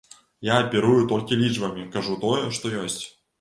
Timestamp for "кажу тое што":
1.97-2.73